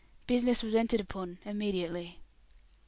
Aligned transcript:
Business 0.25 0.63
was 0.63 0.73
entered 0.73 0.99
upon 0.99 1.37
immediately. 1.45 2.17